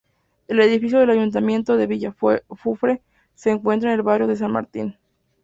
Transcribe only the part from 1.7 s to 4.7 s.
de Villafufre se encuentra en el barrio de San